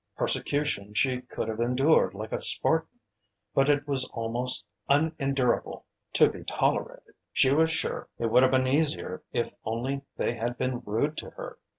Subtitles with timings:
[0.17, 3.01] Persecution she could have endured like a Spartan;
[3.53, 7.13] but it was almost unendurable to be tolerated.
[7.31, 11.29] She was sure it would have been easier if only they had been rude to
[11.29, 11.59] her.